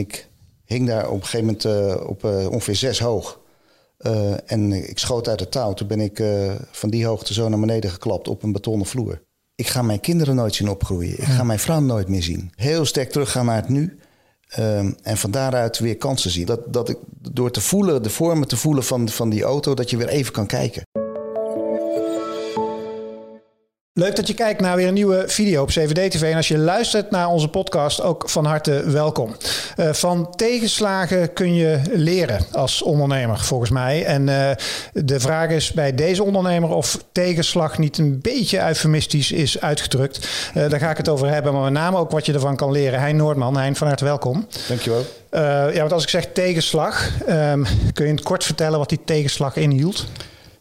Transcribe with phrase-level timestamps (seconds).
[0.00, 0.28] Ik
[0.64, 3.40] hing daar op een gegeven moment uh, op uh, ongeveer zes hoog.
[4.00, 5.72] Uh, en ik schoot uit het touw.
[5.72, 6.22] Toen ben ik
[6.70, 9.22] van die hoogte zo naar beneden geklapt op een betonnen vloer.
[9.54, 11.18] Ik ga mijn kinderen nooit zien opgroeien.
[11.18, 12.52] Ik ga mijn vrouw nooit meer zien.
[12.54, 13.98] Heel sterk teruggaan naar het nu.
[15.02, 16.46] en van daaruit weer kansen zien.
[16.46, 16.98] Dat, dat ik
[17.30, 20.32] door te voelen, de vormen te voelen van, van die auto, dat je weer even
[20.32, 20.82] kan kijken.
[23.96, 26.30] Leuk dat je kijkt naar weer een nieuwe video op CVD-TV.
[26.30, 29.36] En als je luistert naar onze podcast, ook van harte welkom.
[29.76, 34.04] Uh, van tegenslagen kun je leren als ondernemer, volgens mij.
[34.04, 34.50] En uh,
[34.92, 40.28] de vraag is bij deze ondernemer of tegenslag niet een beetje eufemistisch is uitgedrukt.
[40.56, 42.72] Uh, daar ga ik het over hebben, maar met name ook wat je ervan kan
[42.72, 43.00] leren.
[43.00, 44.46] Hein Noordman, Hein, van harte welkom.
[44.68, 45.04] Dankjewel.
[45.72, 49.00] ja, want als ik zeg tegenslag, um, kun je in het kort vertellen wat die
[49.04, 50.06] tegenslag inhield?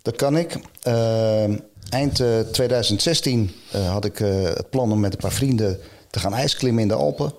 [0.01, 0.55] Dat kan ik.
[0.81, 1.53] Ehm,
[1.93, 2.15] eind
[2.51, 5.79] 2016 uh, had ik uh, het plan om met een paar vrienden
[6.09, 7.33] te gaan ijsklimmen in de Alpen.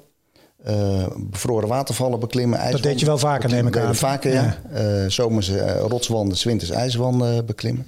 [1.17, 2.71] Bevroren watervallen beklimmen.
[2.71, 3.95] Dat deed je wel vaker, neem ik aan.
[3.95, 4.59] Vaker, ja.
[4.75, 5.09] ja.
[5.09, 7.87] zomers rotswanden, winters ijswanden beklimmen.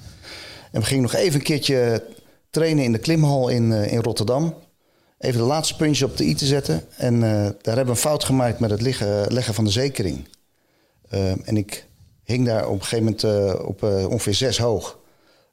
[0.72, 2.04] En we gingen nog even een keertje
[2.50, 4.54] trainen in de klimhal in, in Rotterdam.
[5.18, 6.82] Even de laatste puntje op de i te zetten.
[6.96, 10.28] En daar hebben we een fout gemaakt met het liggen, leggen van de zekering.
[11.44, 11.86] en ik
[12.24, 14.98] hing daar op een gegeven moment op ongeveer zes hoog.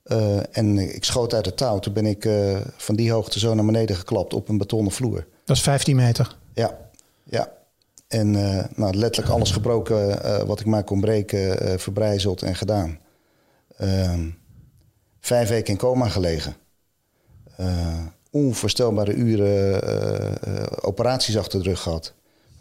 [0.04, 1.80] Uh, en ik schoot uit het touw.
[1.80, 5.28] Toen ben ik uh, van die hoogte zo naar beneden geklapt op een betonnen vloer.
[5.46, 6.38] Dat is 15 meter?
[6.54, 6.78] Ja,
[7.23, 7.52] ja.
[8.08, 13.00] En uh, nou, letterlijk alles gebroken wat ik maar kon breken, verbrijzeld en gedaan.
[13.78, 14.30] Ehm,
[15.20, 16.56] vijf weken in coma gelegen.
[18.31, 19.81] onvoorstelbare uren
[20.84, 22.14] operaties achter de rug gehad.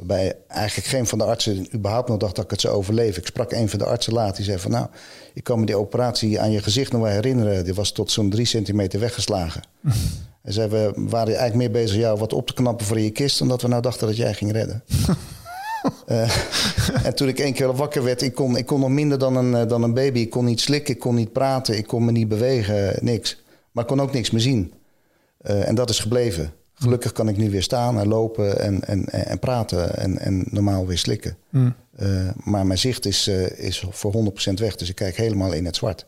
[0.07, 3.21] Waarbij eigenlijk geen van de artsen überhaupt nog dacht dat ik het zou overleven.
[3.21, 4.37] Ik sprak een van de artsen laat.
[4.37, 4.87] Die zei van nou,
[5.35, 7.65] ik kan me die operatie aan je gezicht nog wel herinneren.
[7.65, 9.63] Die was tot zo'n drie centimeter weggeslagen.
[10.43, 13.39] en zei, we waren eigenlijk meer bezig jou wat op te knappen voor je kist...
[13.39, 14.85] dan dat we nou dachten dat jij ging redden.
[16.07, 16.37] uh,
[17.07, 19.55] en toen ik één keer wakker werd, ik kon, ik kon nog minder dan een,
[19.55, 20.21] eh, dan een baby.
[20.21, 23.43] Ik kon niet slikken, ik kon niet praten, ik kon me niet bewegen, niks.
[23.73, 24.73] Maar ik kon ook niks meer zien.
[25.43, 26.53] Uh, en dat is gebleven.
[26.83, 30.87] Gelukkig kan ik nu weer staan en lopen en, en, en praten en, en normaal
[30.87, 31.37] weer slikken.
[31.51, 31.75] Mm.
[32.01, 35.65] Uh, maar mijn zicht is, uh, is voor 100% weg, dus ik kijk helemaal in
[35.65, 36.07] het zwart.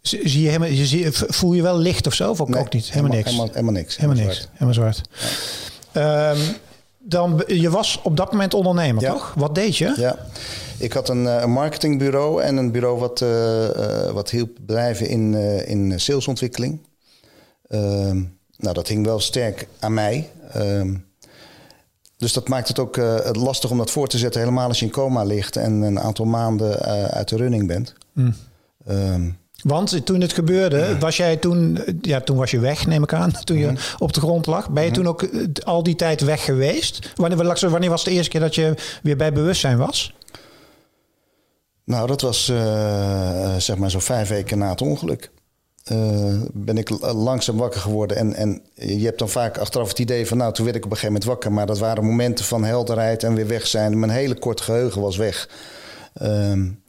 [0.00, 2.30] Zie je helemaal, je zie, voel je wel licht of zo?
[2.30, 2.90] Of ook, nee, ook niet?
[2.90, 3.44] Helemaal, helemaal niks.
[3.56, 3.96] Helemaal, niks.
[3.96, 4.48] Helemaal, niks.
[4.52, 5.02] Helemaal zwart.
[5.92, 6.30] Ja.
[6.30, 6.38] Um,
[6.98, 9.12] dan, je was op dat moment ondernemer, ja.
[9.12, 9.34] toch?
[9.36, 9.94] Wat deed je?
[9.96, 10.18] Ja,
[10.78, 15.34] ik had een, een marketingbureau en een bureau wat, uh, wat hielp bedrijven in,
[15.66, 16.80] in salesontwikkeling.
[17.68, 18.22] Ehm,
[18.60, 20.30] nou, dat hing wel sterk aan mij.
[20.56, 21.08] Um,
[22.16, 24.84] dus dat maakt het ook uh, lastig om dat voor te zetten, helemaal als je
[24.84, 27.94] in coma ligt en een aantal maanden uh, uit de running bent.
[28.12, 28.34] Mm.
[28.88, 33.12] Um, Want toen het gebeurde, was jij toen, ja, toen was je weg, neem ik
[33.12, 33.84] aan, toen je mm -hmm.
[33.98, 34.70] op de grond lag.
[34.70, 35.04] Ben je mm -hmm.
[35.04, 37.12] toen ook al die tijd weg geweest?
[37.14, 40.14] Wanneer, wanneer was de eerste keer dat je weer bij bewustzijn was?
[41.84, 45.30] Nou, dat was uh, zeg maar zo vijf weken na het ongeluk.
[45.92, 48.16] Uh, ben ik langzaam wakker geworden.
[48.16, 50.36] En, en je hebt dan vaak achteraf het idee van...
[50.36, 51.52] nou, toen werd ik op een gegeven moment wakker.
[51.52, 53.98] Maar dat waren momenten van helderheid en weer weg zijn.
[53.98, 55.48] Mijn hele kort geheugen was weg.
[56.22, 56.82] Um,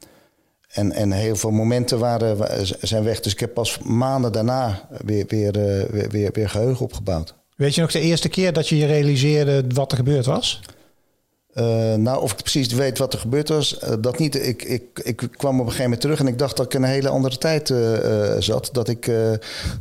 [0.68, 2.38] en, en heel veel momenten waren,
[2.82, 3.20] zijn weg.
[3.20, 7.36] Dus ik heb pas maanden daarna weer, weer, uh, weer, weer, weer geheugen opgebouwd.
[7.56, 10.62] Weet je nog de eerste keer dat je je realiseerde wat er gebeurd was?
[11.56, 14.48] Uh, nou, of ik precies weet wat er gebeurd was, uh, dat niet.
[14.48, 16.84] Ik, ik, ik kwam op een gegeven moment terug en ik dacht dat ik in
[16.84, 17.98] een hele andere tijd uh,
[18.40, 18.70] zat.
[18.72, 19.12] Dat ik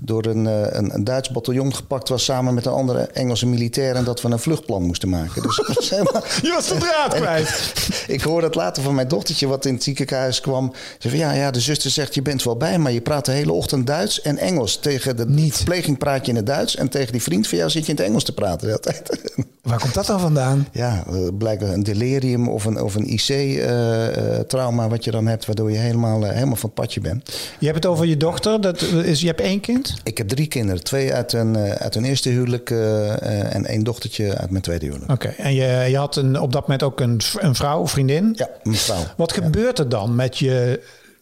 [0.01, 4.05] door een, een, een, Duits bataljon gepakt was samen met een andere Engelse militair en
[4.05, 5.43] dat we een vluchtplan moesten maken.
[5.43, 6.23] Dus was helemaal...
[6.43, 7.73] Je was de draad kwijt.
[8.07, 10.73] ik hoorde het later van mijn dochtertje, wat in het ziekenhuis kwam.
[10.99, 13.33] Ze van ja, ja, de zuster zegt: Je bent wel bij, maar je praat de
[13.33, 14.77] hele ochtend Duits en Engels.
[14.77, 15.57] Tegen de niet.
[15.57, 17.97] verpleging praat je in het Duits en tegen die vriend van jou zit je in
[17.97, 19.33] het Engels te praten de hele tijd.
[19.63, 20.69] Waar komt dat dan vandaan?
[20.73, 21.05] Ja,
[21.39, 25.71] blijkt een delirium of een, of een IC-trauma uh, uh, wat je dan hebt, waardoor
[25.71, 27.31] je helemaal, uh, helemaal van het padje bent.
[27.59, 28.61] Je hebt het over je dochter.
[28.61, 29.95] Dat is, je hebt één kind?
[30.05, 30.85] Ik heb drie kinderen.
[30.85, 35.11] Twee uit een, uit een eerste huwelijk en één dochtertje uit mijn tweede huwelijk.
[35.11, 35.47] Oké, okay.
[35.47, 38.33] en je, je had een, op dat moment ook een, een vrouw, vriendin?
[38.37, 39.03] Ja, een vrouw.
[39.17, 40.81] Wat gebeurt er dan met je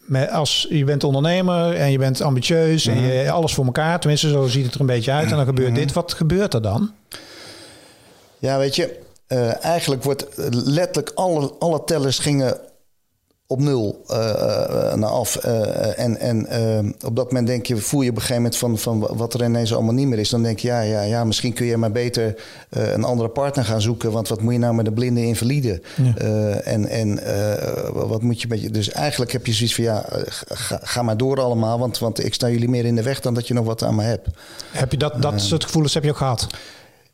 [0.09, 4.29] met als je bent ondernemer en je bent ambitieus en je alles voor elkaar, tenminste
[4.29, 5.85] zo ziet het er een beetje uit, en dan gebeurt mm -hmm.
[5.85, 5.93] dit.
[5.93, 6.91] Wat gebeurt er dan?
[8.39, 12.57] Ja, weet je, uh, eigenlijk wordt letterlijk alle, alle tellers gingen
[13.47, 15.35] op nul uh, naar af.
[15.35, 16.47] En en
[17.05, 19.43] op dat moment denk je, voel je op een gegeven moment van, van wat er
[19.43, 20.29] ineens allemaal niet meer is.
[20.29, 23.81] Dan denk je, ja, ja, ja misschien kun je maar beter een andere partner gaan
[23.81, 24.11] zoeken.
[24.11, 25.81] Want wat moet je nou met een blinde invalide?
[25.95, 26.13] Ja.
[26.53, 27.19] en en
[27.93, 28.69] wat moet je met je.
[28.69, 30.05] Dus eigenlijk heb je zoiets van, ja,
[30.47, 31.79] ga, ga, maar door allemaal.
[31.79, 33.95] Want, want ik sta jullie meer in de weg dan dat je nog wat aan
[33.95, 34.27] me hebt.
[34.71, 36.47] Heb je dat, dat soort gevoelens heb je ook gehad?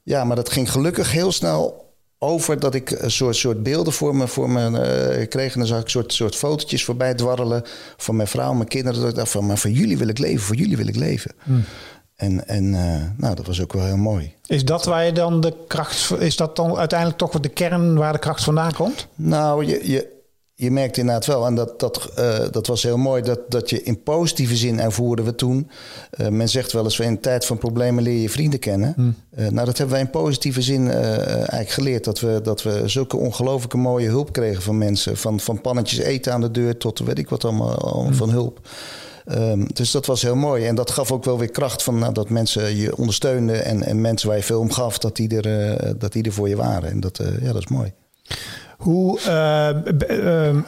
[0.05, 4.15] Ja, maar dat ging gelukkig heel snel over dat ik een soort, soort beelden voor
[4.15, 4.69] me, voor me
[5.19, 5.53] uh, kreeg.
[5.53, 7.63] En dan zag ik soort, soort fotootjes voorbij dwarrelen
[7.97, 9.01] van mijn vrouw, mijn kinderen.
[9.01, 11.31] Dat ik dacht van, maar voor jullie wil ik leven, voor jullie wil ik leven.
[11.43, 11.63] Hmm.
[12.15, 14.33] En, en uh, nou, dat was ook wel heel mooi.
[14.45, 18.13] Is dat waar je dan de kracht, is dat dan uiteindelijk toch de kern waar
[18.13, 19.07] de kracht vandaan komt?
[19.15, 20.14] Nou, je, je,
[20.57, 23.83] je merkt inderdaad wel, en dat, dat, uh, dat was heel mooi, dat, dat je
[23.83, 25.69] in positieve zin ervoerden we toen.
[26.17, 28.93] Uh, men zegt wel eens, in een tijd van problemen leer je vrienden kennen.
[28.95, 29.15] Hmm.
[29.37, 32.03] Uh, nou, dat hebben wij in positieve zin eigenlijk geleerd.
[32.03, 35.17] Dat we, dat we zulke ongelooflijke mooie hulp kregen van mensen.
[35.17, 38.59] Van, van pannetjes eten aan de deur tot weet ik wat allemaal, allemaal van hulp.
[39.31, 40.65] Um, dus dat was heel mooi.
[40.65, 43.65] En dat gaf ook wel weer kracht van nou, dat mensen je ondersteunden.
[43.65, 46.49] En, en mensen waar je veel om gaf, dat die er, dat die er voor
[46.49, 46.89] je waren.
[46.89, 47.93] En dat, ja, dat is mooi.
[48.77, 50.63] Hoe, uh,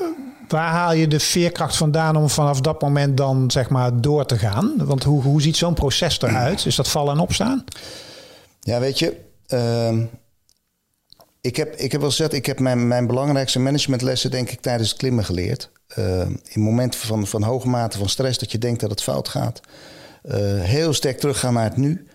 [0.47, 4.37] waar haal je de veerkracht vandaan om vanaf dat moment dan zeg maar door te
[4.37, 4.73] gaan?
[4.77, 6.65] Want hoe, hoe ziet zo'n proces eruit?
[6.65, 7.63] Is dat vallen en opstaan?
[8.59, 9.15] Ja, weet je,
[9.47, 9.97] uh,
[11.41, 14.89] ik, heb, ik heb wel gezegd, ik heb mijn, mijn belangrijkste managementlessen denk ik tijdens
[14.89, 15.69] het klimmen geleerd.
[15.95, 19.27] Uh, in momenten van, van hoge mate van stress dat je denkt dat het fout
[19.27, 19.61] gaat.
[20.25, 22.07] Uh, heel sterk teruggaan naar het nu.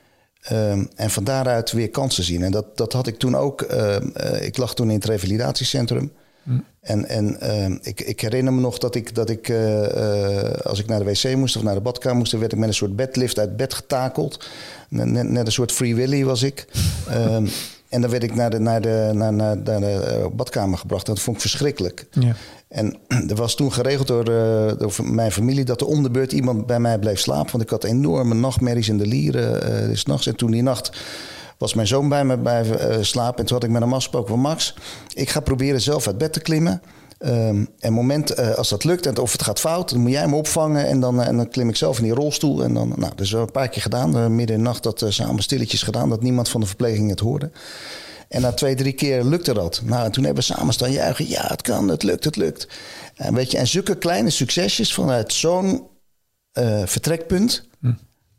[0.50, 2.42] Um, en van daaruit weer kansen zien.
[2.42, 3.62] En dat, dat had ik toen ook.
[3.62, 6.12] Uh, uh, ik lag toen in het revalidatiecentrum.
[6.42, 6.64] Mm.
[6.80, 10.86] En, en uh, ik, ik, herinner me nog dat ik, dat ik uh, als ik
[10.86, 12.96] naar de wc moest of naar de badkamer moest, dan werd ik met een soort
[12.96, 14.48] bedlift uit bed getakeld.
[14.88, 16.66] Net, net een soort free willy was ik.
[17.10, 17.48] um,
[17.92, 21.08] en dan werd ik naar de, naar de, naar, naar, naar de badkamer gebracht.
[21.08, 22.06] En dat vond ik verschrikkelijk.
[22.10, 22.34] Ja.
[22.68, 22.96] En
[23.30, 26.66] er was toen geregeld door, uh, door, mijn familie dat er om de beurt iemand
[26.66, 27.52] bij mij bleef slapen.
[27.52, 30.26] Want ik had enorme nachtmerries in de lieren uh, des nachts.
[30.26, 30.92] En toen die nacht
[31.58, 33.38] was mijn zoon bij me bij uh, slapen.
[33.38, 34.74] En toen had ik met hem afgesproken van Max,
[35.14, 36.82] ik ga proberen zelf uit bed te klimmen.
[37.24, 40.28] Um, en moment, uh, als dat lukt en of het gaat fout, dan moet jij
[40.28, 40.86] me opvangen.
[40.86, 42.62] En dan, uh, en dan klim ik zelf in die rolstoel.
[42.62, 44.16] En dan, nou, dat is wel een paar keer gedaan.
[44.16, 47.20] Uh, midden in de nacht dat samen stilletjes gedaan, dat niemand van de verpleging het
[47.20, 47.50] hoorde.
[48.28, 49.80] En na twee, drie keer lukte dat.
[49.84, 51.28] Nou, en toen hebben we samen staan juichen.
[51.28, 52.68] Ja, het kan, het lukt, het lukt.
[53.14, 55.86] En, weet je, en zulke kleine succesjes vanuit zo'n
[56.84, 57.68] vertrekpunt.
[57.80, 57.92] Hm.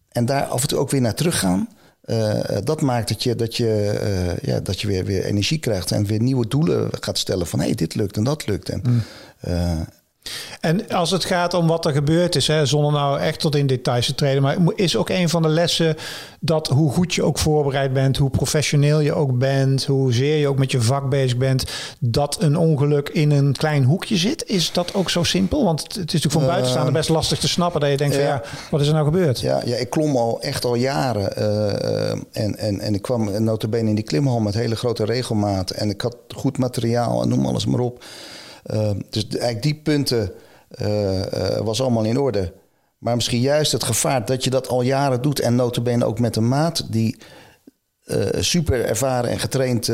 [0.10, 1.70] En daar af en toe ook weer naar teruggaan.
[2.06, 5.92] Uh, dat maakt dat je, dat je, uh, ja, dat je weer, weer energie krijgt
[5.92, 8.70] en weer nieuwe doelen gaat stellen van hé, hey, dit lukt en dat lukt.
[8.70, 9.84] En, hm.
[10.60, 13.68] En als het gaat om wat er gebeurd is, hè, zonder nou echt tot in
[13.68, 15.96] details te treden, maar is ook een van de lessen
[16.40, 20.58] dat hoe goed je ook voorbereid bent, hoe professioneel je ook bent, hoezeer je ook
[20.58, 21.66] met je vak bezig bent,
[22.00, 24.44] dat een ongeluk in een klein hoekje zit?
[24.48, 25.64] Is dat ook zo simpel?
[25.64, 28.24] Want het is natuurlijk van buitenstaander uh, best lastig te snappen dat je denkt van
[28.24, 28.42] ja,
[28.72, 29.40] wat is er nou gebeurd?
[29.40, 33.90] Ja, ja ik klom al echt al jaren uh, en, en, en ik kwam notabene
[33.90, 37.66] in die klimhal met hele grote regelmaat en ik had goed materiaal en noem alles
[37.66, 38.04] maar op.
[38.66, 40.32] Uh, dus eigenlijk die punten
[40.82, 42.54] uh, uh, was allemaal in orde.
[42.98, 45.40] Maar misschien juist het gevaar dat je dat al jaren doet...
[45.40, 47.18] en notabene ook met een maat die
[48.40, 49.88] super ervaren en getraind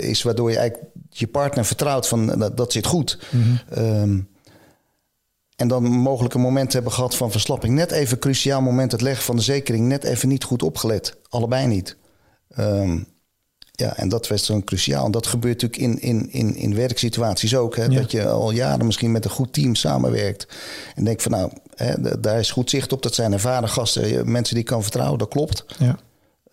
[0.00, 0.22] is...
[0.22, 3.18] waardoor je eigenlijk je partner vertrouwt van dat, dat zit goed.
[3.30, 3.84] Mm -hmm.
[3.84, 4.28] um,
[5.58, 7.74] en dan mogelijke momenten hebben gehad van verslapping.
[7.74, 9.86] Net even cruciaal moment het leggen van de zekering.
[9.86, 11.16] Net even niet goed opgelet.
[11.28, 11.96] Allebei niet.
[12.58, 13.06] Um,
[13.80, 15.04] ja, en dat was dan cruciaal.
[15.04, 17.76] En dat gebeurt natuurlijk in, in, in, in werksituaties ook.
[17.76, 17.84] Hè?
[17.84, 17.88] Ja.
[17.88, 20.48] Dat je al jaren misschien met een goed team samenwerkt.
[20.94, 23.02] En denk van nou, hè, daar is goed zicht op.
[23.02, 25.18] Dat zijn ervaren gasten, mensen die ik kan vertrouwen.
[25.18, 25.64] Dat klopt.
[25.78, 25.98] Ja.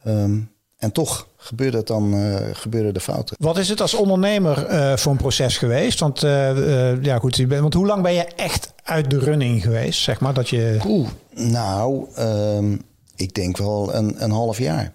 [0.07, 3.35] Um, en toch gebeurde het dan, uh, gebeuren de fouten.
[3.39, 5.99] Wat is het als ondernemer uh, voor een proces geweest?
[5.99, 10.01] Want, uh, ja, goed, want hoe lang ben je echt uit de running geweest?
[10.01, 10.79] Zeg maar dat je.
[10.87, 12.81] Oeh, nou, um,
[13.15, 14.93] ik denk wel een, een half jaar.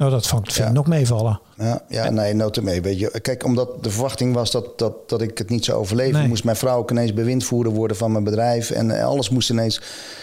[0.00, 1.40] Nou, dat vind ik nog meevallen.
[1.56, 2.82] Ja, ja en, nee, noten mee.
[2.82, 3.20] Weet je.
[3.20, 6.28] Kijk, omdat de verwachting was dat, dat, dat ik het niet zou overleven, nee.
[6.28, 8.70] moest mijn vrouw ook ineens bewindvoerder worden van mijn bedrijf.
[8.70, 9.80] En alles moest ineens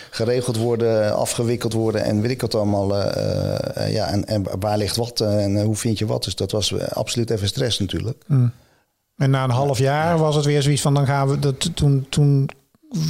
[0.09, 2.97] geregeld worden, afgewikkeld worden en weet ik wat allemaal.
[2.97, 3.05] Uh,
[3.77, 6.23] uh, ja, en, en, waar ligt wat en hoe vind je wat?
[6.23, 8.23] Dus dat was absoluut even stress natuurlijk.
[8.27, 8.51] Mm.
[9.15, 11.39] En na een half jaar was het weer zoiets van: dan gaan we.
[11.39, 12.49] Dat, toen, toen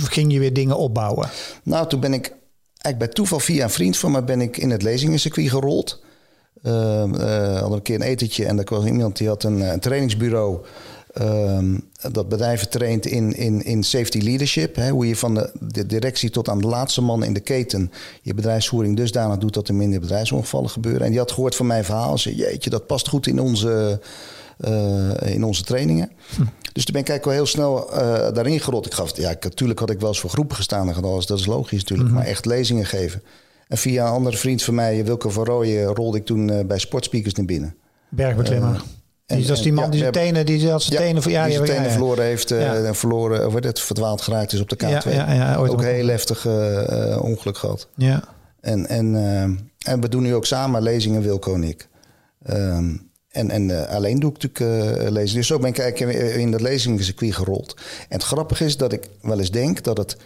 [0.04, 1.30] ging je weer dingen opbouwen.
[1.64, 2.34] Nou, toen ben ik
[2.72, 6.06] eigenlijk bij toeval via een vriend van me ben ik in het lezingencircuit gerold.
[6.68, 9.80] Uh, uh, hadden een keer een etentje en er was iemand die had een, een
[9.80, 10.60] trainingsbureau.
[11.22, 11.60] Uh,
[12.12, 14.76] dat bedrijven traint in, in, in safety leadership.
[14.76, 17.92] Hè, hoe je van de, de, directie tot aan de laatste man in de keten
[18.22, 21.02] je bedrijfsvoering dusdanig doet dat er minder bedrijfsongevallen gebeuren.
[21.02, 22.12] En die had gehoord van mijn verhaal.
[22.12, 24.00] En zei: Jeetje, dat past goed in onze,
[24.68, 26.12] uh, in onze trainingen.
[26.36, 26.44] Hm.
[26.74, 28.86] Dus toen ben ik eigenlijk wel heel snel uh, daarin gerold.
[28.86, 31.22] Ik gaf, ja, natuurlijk had ik wel eens voor groepen gestaan en gedaan.
[31.26, 32.10] Dat is logisch natuurlijk.
[32.10, 32.18] -hmm.
[32.18, 33.22] Maar echt lezingen geven.
[33.68, 36.80] En via een andere vriend van mij, Wilke van Rooyen, rolde ik toen uh, bij
[36.80, 37.76] Sportspeakers naar binnen.
[38.10, 38.74] Bergbeklimmer.
[38.74, 38.82] Uh,
[39.26, 41.54] en, dat is die man die zijn tenen, die had zijn ja, tenen, ja, die
[41.54, 45.58] zijn tenen verloren heeft uh, en verloren, of het verdwaald geraakt is op de K2.
[45.58, 47.88] ook, ook heel heftig uh, ongeluk gehad.
[47.96, 48.24] Ja.
[48.62, 49.42] En, en, uh,
[49.94, 51.88] en we doen nu ook samen lezingen, Wilco en ik.
[52.50, 55.36] Um, En, en alleen doe ik natuurlijk lezen.
[55.36, 57.76] Dus zo ben ik eigenlijk in dat lezingscircuit gerold.
[58.10, 60.18] En het grappige is dat ik wel eens denk dat het,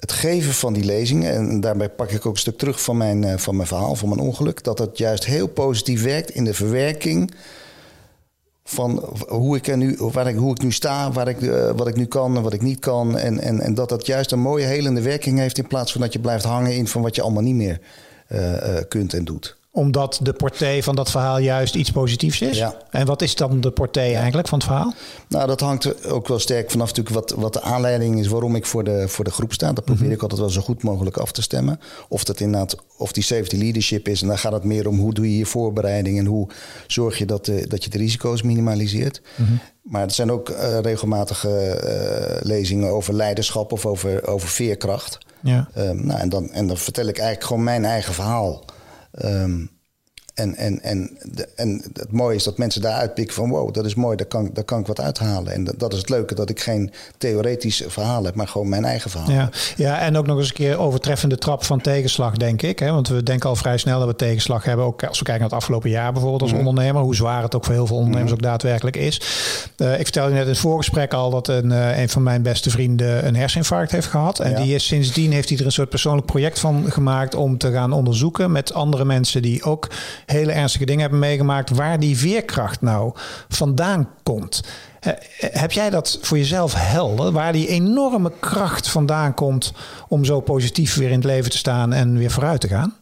[0.00, 1.34] het geven van die lezingen...
[1.34, 4.20] en daarbij pak ik ook een stuk terug van mijn, van mijn verhaal, van mijn
[4.20, 4.64] ongeluk...
[4.64, 7.34] dat het juist heel positief werkt in de verwerking
[8.64, 11.88] van hoe ik, er nu, waar ik, hoe ik nu sta, waar ik, uh, wat
[11.88, 13.18] ik nu kan en wat ik niet kan.
[13.18, 16.12] En, en, en dat dat juist een mooie helende werking heeft in plaats van dat
[16.12, 17.80] je blijft hangen in van wat je allemaal niet meer
[18.28, 22.58] uh, kunt en doet omdat de portée van dat verhaal juist iets positiefs is?
[22.58, 22.74] Ja.
[22.90, 24.94] En wat is dan de portée eigenlijk van het verhaal?
[25.28, 28.66] Nou, dat hangt ook wel sterk vanaf natuurlijk wat, wat de aanleiding is waarom ik
[28.66, 29.72] voor de, voor de groep sta.
[29.72, 31.80] Dat probeer mm ik altijd wel zo goed mogelijk af te stemmen.
[32.08, 34.22] Of dat inderdaad, of die safety leadership is.
[34.22, 36.48] En dan gaat het meer om hoe doe je je voorbereiding en hoe
[36.86, 39.20] zorg je dat, de, dat je de risico's minimaliseert.
[39.36, 39.60] Mm -hmm.
[39.82, 45.18] Maar er zijn ook uh, regelmatige uh, lezingen over leiderschap of over, over veerkracht.
[45.42, 45.68] Ja.
[45.76, 48.64] Um, nou, en, dan, en dan vertel ik eigenlijk gewoon mijn eigen verhaal.
[49.18, 49.70] Um,
[50.40, 53.84] en, en, en, de, en het mooie is dat mensen daar uitpikken van wow, dat
[53.84, 55.52] is mooi, daar kan, daar kan ik wat uithalen.
[55.52, 58.84] En dat, dat, is het leuke, dat ik geen theoretisch verhaal heb, maar gewoon mijn
[58.84, 59.30] eigen verhaal.
[59.30, 62.78] Ja, ja en ook nog eens een keer overtreffende trap van tegenslag, denk ik.
[62.78, 62.90] Hè?
[62.90, 64.84] Want we denken al vrij snel dat we tegenslag hebben.
[64.84, 66.58] Ook als we kijken naar het afgelopen jaar bijvoorbeeld als mm.
[66.58, 67.02] ondernemer.
[67.02, 68.36] Hoe zwaar het ook voor heel veel ondernemers mm.
[68.36, 69.20] ook daadwerkelijk is.
[69.76, 72.70] Uh, ik vertelde net in het voorgesprek al dat een, uh, een van mijn beste
[72.70, 74.38] vrienden een herseninfarct heeft gehad.
[74.38, 74.62] En ja.
[74.62, 77.92] die is sindsdien heeft hij er een soort persoonlijk project van gemaakt om te gaan
[77.92, 79.88] onderzoeken met andere mensen die ook
[80.30, 83.12] hele ernstige dingen hebben meegemaakt, waar die veerkracht nou
[83.48, 84.62] vandaan komt.
[85.38, 87.32] Heb jij dat voor jezelf helder?
[87.32, 89.72] Waar die enorme kracht vandaan komt
[90.08, 92.94] om zo positief weer in het leven te staan en weer vooruit te gaan?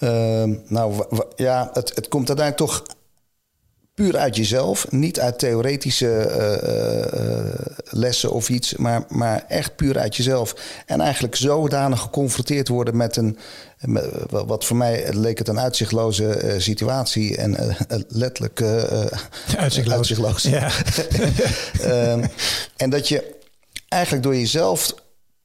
[0.00, 1.04] Uh, nou
[1.36, 2.95] ja, het, het komt uiteindelijk toch
[3.96, 4.90] puur uit jezelf.
[4.90, 10.54] Niet uit theoretische uh, uh, lessen of iets, maar, maar echt puur uit jezelf.
[10.86, 13.38] En eigenlijk zodanig geconfronteerd worden met een,
[14.28, 17.76] wat voor mij leek het een uitzichtloze uh, situatie en
[18.08, 18.62] letterlijk
[19.56, 19.96] uitzichtloos.
[19.96, 20.42] uitzichtloos.
[20.42, 20.70] Ja.
[22.12, 22.24] um,
[22.76, 23.34] en dat je
[23.88, 24.94] eigenlijk door jezelf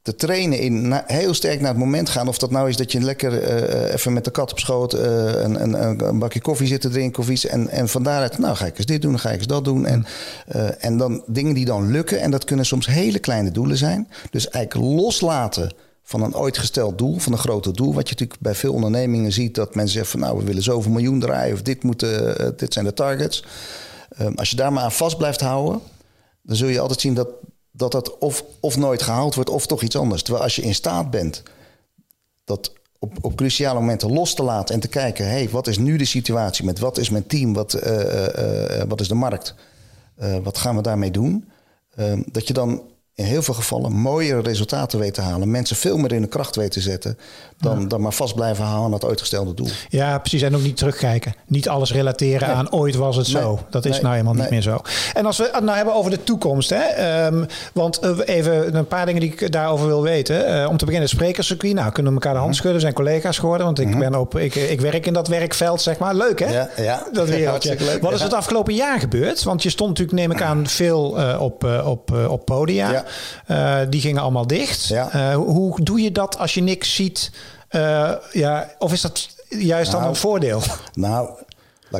[0.01, 2.27] te trainen in heel sterk naar het moment gaan.
[2.27, 5.01] Of dat nou is dat je lekker uh, even met de kat op schoot uh,
[5.01, 7.45] een, een, een, bakje koffie zit te drinken of iets.
[7.45, 9.85] En, en van daaruit, nou ga ik eens dit doen, ga ik eens dat doen.
[9.85, 10.05] En,
[10.79, 12.19] en dan dingen die dan lukken.
[12.21, 14.09] En dat kunnen soms hele kleine doelen zijn.
[14.29, 17.93] Dus eigenlijk loslaten van een ooit gesteld doel, van een groter doel.
[17.93, 20.91] Wat je natuurlijk bij veel ondernemingen ziet, dat mensen zeggen van nou, we willen zoveel
[20.91, 23.45] miljoen draaien of dit, moeten, dit zijn de targets.
[24.35, 25.81] als je daar maar aan vast blijft houden,
[26.41, 27.27] dan zul je altijd zien dat
[27.71, 30.21] dat dat of, of nooit gehaald wordt of toch iets anders.
[30.21, 31.43] Terwijl als je in staat bent
[32.43, 35.77] dat op, op cruciale momenten los te laten en te kijken: hé, hey, wat is
[35.77, 39.13] nu de situatie met wat is mijn team, wat, uh, uh, uh, wat is de
[39.13, 39.55] markt,
[40.43, 41.49] wat gaan we daarmee doen?
[42.25, 42.81] Dat je dan
[43.21, 45.51] in heel veel gevallen mooiere resultaten weet te halen.
[45.51, 47.17] Mensen veel meer in de kracht weten te zetten.
[47.61, 47.87] Dan, ja.
[47.87, 49.67] dan maar vast blijven houden aan het uitgestelde doel.
[49.89, 50.41] Ja, precies.
[50.41, 51.33] En ook niet terugkijken.
[51.47, 52.57] Niet alles relateren nee.
[52.57, 53.41] aan ooit was het nee.
[53.41, 53.59] zo.
[53.69, 54.01] Dat is nee.
[54.01, 54.81] nou helemaal niet meer zo.
[55.13, 56.69] En als we het nou hebben over de toekomst.
[56.69, 57.25] Hè?
[57.25, 60.61] Um, want uh, even een paar dingen die ik daarover wil weten.
[60.61, 61.73] Uh, om te beginnen, sprekerscircuit.
[61.73, 62.75] Nou, kunnen we elkaar de hand schudden.
[62.75, 63.65] We zijn collega's geworden.
[63.65, 64.01] Want ik, mm -hmm.
[64.01, 66.15] ben op, ik, ik werk in dat werkveld, zeg maar.
[66.15, 66.53] Leuk, hè?
[66.53, 67.07] Ja, ja.
[67.11, 67.75] Dat wereldje.
[67.79, 69.43] Leuk, Wat is het afgelopen jaar gebeurd?
[69.43, 72.91] Want je stond natuurlijk, neem ik aan, veel uh, op, op, op podia.
[72.91, 73.05] Ja.
[73.47, 74.87] Uh, die gingen allemaal dicht.
[74.87, 75.15] Ja.
[75.15, 77.31] Uh, hoe doe je dat als je niks ziet?
[77.71, 80.61] Uh, ja, of is dat juist nou, dan een voordeel?
[80.93, 81.29] Nou,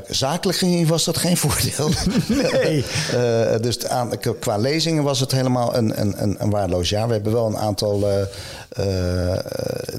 [0.08, 1.90] zakelijk gezien was dat geen voordeel.
[2.52, 2.86] Nee.
[3.14, 7.08] uh, dus aan, qua lezingen was het helemaal een, een, een waardeloos jaar.
[7.08, 8.04] We hebben wel een aantal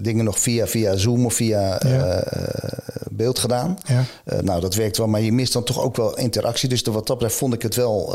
[0.00, 2.24] dingen nog via, via Zoom of via ja.
[3.10, 3.78] beeld gedaan.
[3.84, 4.04] Ja.
[4.40, 6.68] nou, dat werkt wel, maar je mist dan toch ook wel interactie.
[6.68, 8.14] Dus wat dat betreft vond ik het wel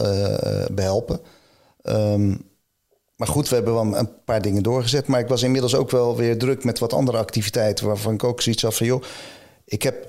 [0.71, 1.19] behelpen.
[1.83, 2.46] Um,
[3.17, 5.07] maar goed, we hebben wel een paar dingen doorgezet.
[5.07, 7.85] Maar ik was inmiddels ook wel weer druk met wat andere activiteiten.
[7.85, 9.03] Waarvan ik ook zoiets had van: joh,
[9.65, 10.07] ik heb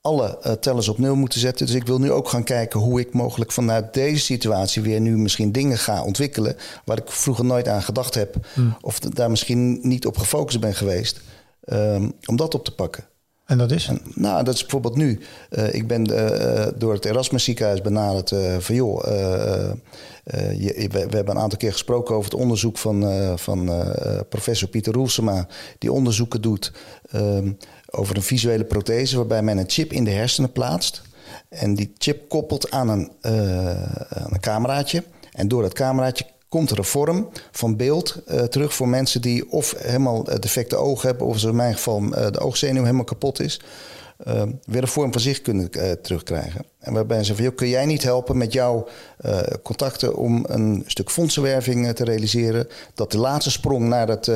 [0.00, 1.66] alle uh, tellers op nul moeten zetten.
[1.66, 5.16] Dus ik wil nu ook gaan kijken hoe ik mogelijk vanuit deze situatie weer nu
[5.16, 6.56] misschien dingen ga ontwikkelen.
[6.84, 8.36] Waar ik vroeger nooit aan gedacht heb.
[8.54, 8.76] Hmm.
[8.80, 11.20] Of daar misschien niet op gefocust ben geweest.
[11.64, 13.04] Um, om dat op te pakken.
[13.44, 13.86] En dat is?
[13.88, 15.20] En, nou, dat is bijvoorbeeld nu.
[15.50, 19.04] Uh, ik ben uh, door het Erasmus ziekenhuis benaderd van joh.
[20.56, 23.04] Je, we, we, hebben een aantal keer gesproken over het onderzoek van,
[23.38, 23.70] van
[24.28, 25.46] professor Pieter Roelsema,
[25.78, 26.72] die onderzoeken doet
[27.14, 27.56] um,
[27.90, 31.02] over een visuele prothese waarbij men een chip in de hersenen plaatst.
[31.48, 33.10] En die chip koppelt aan een,
[34.08, 35.04] aan een cameraatje.
[35.32, 36.24] En door dat cameraatje
[36.54, 41.08] komt er een vorm van beeld uh, terug voor mensen die of helemaal defecte ogen
[41.08, 43.60] hebben, of in mijn geval uh, de oogzenuw helemaal kapot is.
[44.26, 45.70] Uh, weer een vorm van zicht kunnen
[46.02, 46.64] terugkrijgen.
[46.78, 48.88] En waarbij ze van, joh, kun jij niet helpen met jouw
[49.62, 54.26] contacten om een stuk fondsenwerving te realiseren, dat de laatste sprong naar, het,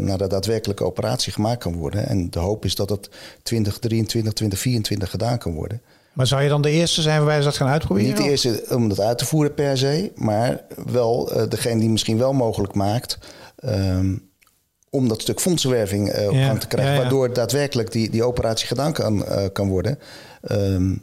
[0.00, 2.06] naar de daadwerkelijke operatie gemaakt kan worden.
[2.06, 3.08] En de hoop is dat het
[3.42, 5.80] 2023, 2024 gedaan kan worden.
[6.16, 8.08] Maar zou je dan de eerste zijn waarbij ze dat gaan uitproberen?
[8.08, 11.88] Niet de eerste om dat uit te voeren per se, maar wel uh, degene die
[11.88, 13.18] misschien wel mogelijk maakt.
[13.64, 14.30] Um,
[14.90, 18.92] om dat stuk fondsenwerving uh, op gang te krijgen, waardoor daadwerkelijk die, die operatie gedaan
[18.92, 19.98] kan, uh, kan worden.
[20.50, 21.02] Um,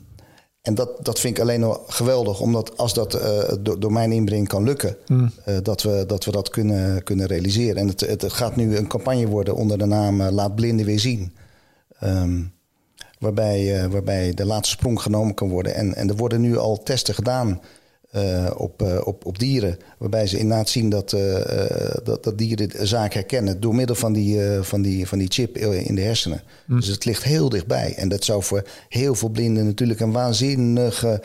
[0.62, 3.22] en dat, dat vind ik alleen nog geweldig, omdat als dat uh,
[3.60, 5.32] door, door, mijn inbreng kan lukken, mm.
[5.48, 7.76] uh, dat, we, dat we dat kunnen, kunnen realiseren.
[7.76, 11.36] En het, het gaat nu een campagne worden onder de naam Laat Blinden weer zien.
[12.04, 12.54] Um,
[13.24, 15.76] waarbij, waarbij de laatste sprong genomen kan worden.
[15.76, 17.62] En, en er worden nu al testen gedaan
[18.16, 19.78] uh, op, uh, op, op dieren.
[19.98, 21.36] Waarbij ze inderdaad zien dat, uh,
[22.04, 25.58] dat, dat dieren de zaak herkennen door middel van die, van die, van die chip
[25.58, 26.42] in de hersenen.
[26.66, 26.80] Mm.
[26.80, 27.94] Dus het ligt heel dichtbij.
[27.96, 31.22] En dat zou voor heel veel blinden natuurlijk een waanzinnige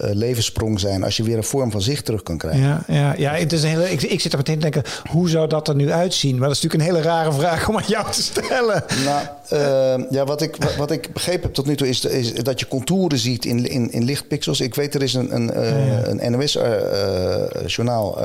[0.00, 2.62] uh, levenssprong zijn als je weer een vorm van zicht terug kan krijgen.
[2.62, 5.28] Ja, ja, ja het is een hele, ik, ik zit er meteen te denken, hoe
[5.28, 6.38] zou dat er nu uitzien?
[6.38, 8.84] Maar dat is natuurlijk een hele rare vraag om aan jou te stellen.
[9.04, 12.60] Nou, uh, ja, wat ik, wat, ik begrepen heb tot nu toe is, is dat
[12.60, 14.60] je contouren ziet in, in, in lichtpixels.
[14.60, 18.18] Ik weet, er is een, een, uh, een NOS-journaal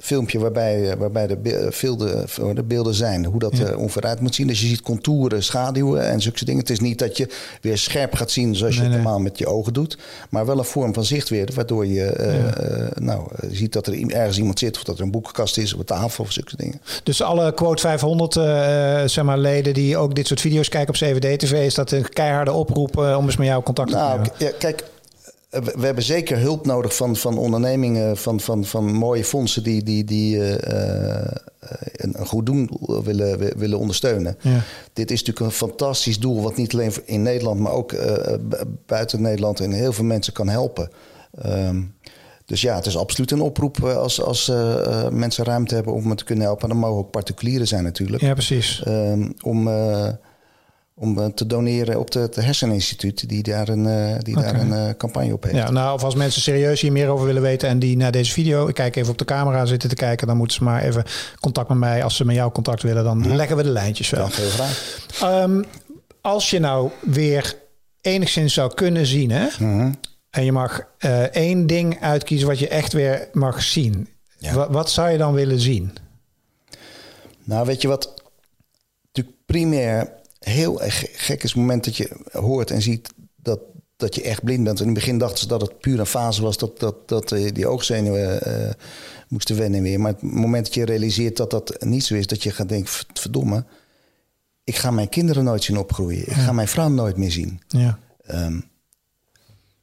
[0.00, 3.24] filmpje waarbij, waarbij de, beelden, de beelden zijn.
[3.24, 3.74] Hoe dat ja.
[3.74, 4.46] onveruit moet zien.
[4.46, 6.60] Dus je ziet contouren, schaduwen en zulke dingen.
[6.60, 7.28] Het is niet dat je
[7.60, 9.22] weer scherp gaat zien zoals je het normaal nee.
[9.22, 9.98] met je ogen doet.
[10.30, 11.48] Maar wel een vorm van zicht weer.
[11.54, 12.88] Waardoor je uh, ja.
[12.94, 14.76] nou, ziet dat er ergens iemand zit.
[14.76, 16.80] Of dat er een boekenkast is op een tafel of zulke dingen.
[17.02, 18.44] Dus alle quote 500 uh,
[19.04, 21.66] zeg maar, leden die ook dit soort video's kijken op CVD-TV...
[21.66, 24.32] is dat een keiharde oproep om eens met jou contact te nou, nemen?
[24.38, 24.84] Ja, kijk,
[25.62, 30.04] we hebben zeker hulp nodig van, van ondernemingen, van, van, van mooie fondsen die, die,
[30.04, 30.50] die uh,
[31.92, 32.70] een, een, goed doen
[33.04, 34.36] willen, willen ondersteunen.
[34.40, 34.60] Ja.
[34.92, 38.34] Dit is natuurlijk een fantastisch doel, wat niet alleen in Nederland, maar ook uh,
[38.86, 40.90] buiten Nederland en heel veel mensen kan helpen.
[41.46, 41.94] Um,
[42.44, 46.14] dus ja, het is absoluut een oproep als, als uh, mensen ruimte hebben om me
[46.14, 46.62] te kunnen helpen.
[46.62, 48.22] En dan mogen ook particulieren zijn natuurlijk.
[48.22, 48.82] Ja, precies.
[48.88, 49.68] Um, om
[50.98, 54.52] om te doneren op het Herseninstituut, die daar een, uh, die okay.
[54.52, 55.56] daar een uh, campagne op heeft.
[55.56, 58.32] Ja, nou, of als mensen serieus hier meer over willen weten en die naar deze
[58.32, 61.04] video, ik kijk even op de camera zitten te kijken, dan moeten ze maar even
[61.40, 62.04] contact met mij.
[62.04, 63.34] Als ze met jou contact willen, dan ja.
[63.34, 64.26] leggen we de lijntjes wel.
[64.26, 65.42] Ja, heel graag.
[65.42, 65.64] Um,
[66.20, 67.54] als je nou weer
[68.00, 69.46] enigszins zou kunnen zien, hè?
[69.58, 69.94] Mm -hmm.
[70.30, 74.08] en je mag uh, één ding uitkiezen wat je echt weer mag zien.
[74.38, 74.70] Ja.
[74.70, 75.92] Wat zou je dan willen zien?
[77.44, 78.22] Nou, weet je wat?
[79.02, 80.12] Natuurlijk primair
[80.50, 80.80] heel
[81.12, 83.60] gek is het moment dat je hoort en ziet dat,
[83.96, 84.80] dat je echt blind bent.
[84.80, 87.66] In het begin dachten ze dat het puur een fase was dat, dat, dat die
[87.66, 88.70] oogzenuwen uh,
[89.28, 90.00] moesten wennen weer.
[90.00, 92.92] Maar het moment dat je realiseert dat dat niet zo is, dat je gaat denken,
[93.12, 93.64] verdomme,
[94.64, 96.20] ik ga mijn kinderen nooit zien opgroeien.
[96.20, 96.42] Ik ja.
[96.42, 97.60] ga mijn vrouw nooit meer zien.
[97.68, 97.98] Ja.
[98.30, 98.64] Um,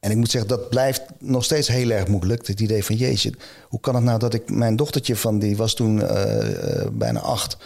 [0.04, 2.46] en ik moet zeggen, dat blijft nog steeds heel erg moeilijk.
[2.46, 3.32] Het idee van, jeetje,
[3.68, 7.20] hoe kan het nou dat ik mijn dochtertje van, die was toen uh, uh, bijna
[7.20, 7.56] acht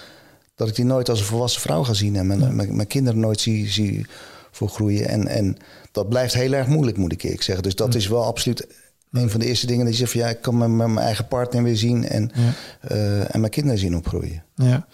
[0.58, 2.48] dat ik die nooit als een volwassen vrouw ga zien en mijn, ja.
[2.48, 4.06] mijn, mijn, kinderen nooit zie, zie
[4.50, 5.08] volgroeien.
[5.08, 5.56] En, en
[5.92, 7.64] dat blijft heel erg moeilijk, moet ik eerlijk zeggen.
[7.64, 7.98] Dus dat ja.
[7.98, 8.66] is wel absoluut
[9.12, 11.28] een van de eerste dingen die je zegt van ja, ik kan mijn, mijn eigen
[11.28, 12.52] partner weer zien en, ja.
[12.90, 14.42] uh, en mijn kinderen zien opgroeien.
[14.54, 14.86] Ja.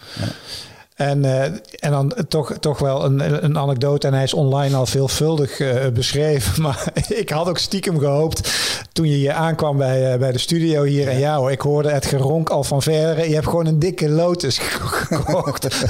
[0.95, 4.07] En, uh, en dan toch, toch wel een, een anekdote.
[4.07, 6.61] En hij is online al veelvuldig uh, beschreven.
[6.61, 8.51] Maar ik had ook stiekem gehoopt
[8.91, 11.05] toen je hier aankwam bij, uh, bij de studio hier.
[11.05, 11.11] Ja.
[11.11, 13.27] En ja hoor, ik hoorde het geronk al van verre.
[13.27, 15.89] Je hebt gewoon een dikke Lotus gekocht.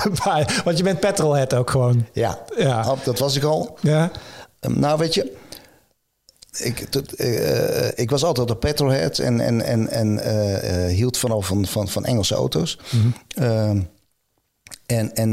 [0.63, 2.05] Want je bent petrolhead ook gewoon.
[2.13, 2.95] Ja, ja.
[3.03, 3.77] dat was ik al.
[3.81, 4.11] Ja.
[4.61, 5.31] Um, nou weet je,
[6.57, 6.87] ik,
[7.19, 11.87] uh, ik, was altijd een petrolhead en, en, en, en uh, hield vanal van, van,
[11.87, 12.79] van Engelse auto's.
[12.89, 13.43] Mm -hmm.
[13.77, 13.83] uh,
[14.85, 15.31] en, en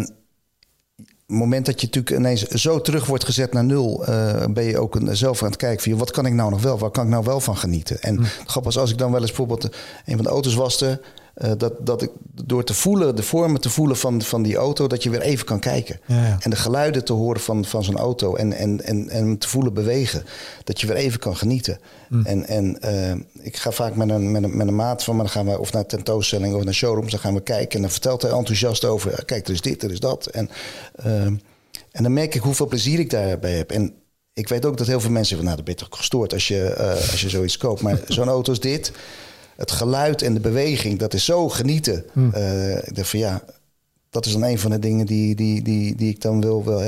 [1.32, 4.78] het moment dat je natuurlijk ineens zo terug wordt gezet naar nul, uh, ben je
[4.78, 7.04] ook een, zelf aan het kijken van wat kan ik nou nog wel, waar kan
[7.04, 8.02] ik nou wel van genieten?
[8.02, 8.22] En hm.
[8.22, 9.64] grappig was als ik dan wel eens bijvoorbeeld
[10.04, 11.00] een van de auto's waste,
[11.36, 12.10] uh, dat, dat ik
[12.44, 15.46] door te voelen, de vormen te voelen van, van die auto, dat je weer even
[15.46, 16.00] kan kijken.
[16.06, 16.36] Ja, ja.
[16.40, 19.74] En de geluiden te horen van, van zo'n auto en, en, en, en te voelen
[19.74, 20.24] bewegen,
[20.64, 21.78] dat je weer even kan genieten.
[22.08, 22.26] Hm.
[22.26, 25.22] En, en uh, ik ga vaak met een, met, een, met een maat van me,
[25.22, 27.90] dan gaan we of naar tentoonstelling of naar showrooms, dan gaan we kijken en dan
[27.90, 30.26] vertelt hij enthousiast over, kijk, er is dit, er is dat.
[30.26, 30.50] En,
[31.06, 31.24] uh,
[31.92, 33.70] en dan merk ik hoeveel plezier ik daarbij heb.
[33.70, 33.94] En
[34.32, 36.48] ik weet ook dat heel veel mensen van, nou, dat ben je toch gestoord als
[36.48, 36.76] je,
[37.10, 37.82] als je zoiets koopt.
[37.82, 38.92] Maar zo'n auto als dit,
[39.56, 42.04] het geluid en de beweging, dat is zo genieten.
[42.12, 42.28] Hm.
[42.34, 43.42] Uh, ik dacht van ja,
[44.10, 46.80] dat is dan een van de dingen die, die, die, die ik dan wil, wil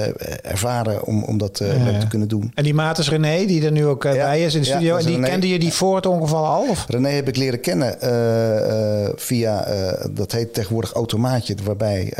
[0.42, 2.52] ervaren om, om dat uh, ja, te kunnen doen.
[2.54, 4.66] En die maat is René, die er nu ook uh, ja, bij is in de
[4.66, 4.96] studio.
[4.96, 6.68] en die René, kende je die voor het ongeval al?
[6.68, 6.84] Of?
[6.88, 9.66] René heb ik leren kennen uh, via,
[10.10, 12.12] dat heet tegenwoordig automaatje, waarbij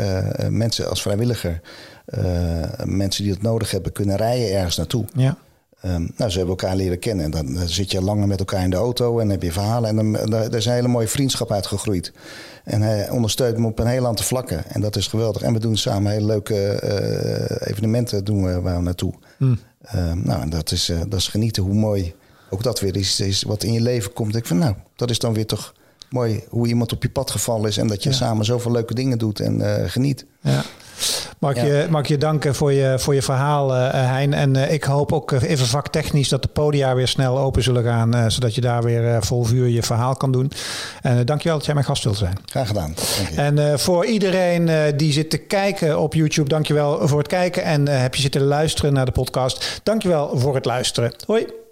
[0.49, 1.61] mensen als vrijwilliger,
[2.83, 5.05] mensen die het nodig hebben, kunnen rijden ergens naartoe.
[5.13, 5.37] Ja.
[5.85, 7.25] Um, nou, ze hebben elkaar leren kennen.
[7.25, 9.89] En dan, dan, zit je langer met elkaar in de auto en heb je verhalen.
[9.89, 12.13] En dan, daar, is een hele mooie vriendschap uitgegroeid.
[12.63, 14.65] En hij ondersteunt me op een heel aantal vlakken.
[14.71, 15.41] En dat is geweldig.
[15.41, 19.13] En we doen samen hele leuke uh, evenementen doen we, waar we naartoe.
[19.37, 19.59] Hmm.
[19.95, 22.13] Um, nou, en dat is, uh, dat is genieten hoe mooi
[22.49, 24.35] ook dat weer is, is wat in je leven komt.
[24.35, 25.73] Ik van nou, dat is dan weer toch
[26.09, 27.77] mooi hoe iemand op je pad gevallen is.
[27.77, 30.25] En dat je samen zoveel leuke dingen doet en uh, geniet.
[30.41, 30.63] Ja.
[31.39, 34.33] Mag, je, mag je danken voor je, voor je verhaal, uh, Hein.
[34.33, 38.31] En uh, ik hoop ook even vaktechnisch dat de podia weer snel open zullen gaan.
[38.31, 40.51] Zodat je daar weer vol vuur je verhaal kan doen.
[41.01, 42.37] En dankjewel dat jij mijn gast wilt zijn.
[42.45, 42.95] Graag gedaan.
[43.35, 47.63] En voor iedereen die zit te kijken op YouTube, dankjewel voor het kijken.
[47.63, 51.13] En heb je zitten luisteren naar de podcast, dankjewel voor het luisteren.
[51.25, 51.64] Hoi.